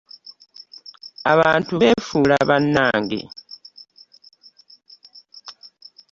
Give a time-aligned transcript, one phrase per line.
[1.33, 3.19] Abantu beefuula banange!